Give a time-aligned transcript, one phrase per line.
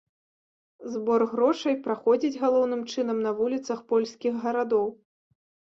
[0.93, 4.93] Збор грошай праходзіць галоўным чынам на вуліцах польскіх гарадоў.